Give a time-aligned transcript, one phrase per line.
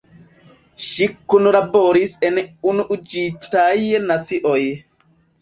[0.85, 2.41] Ŝi kunlaboris en
[2.73, 3.69] Unuiĝintaj
[4.09, 4.59] Nacioj.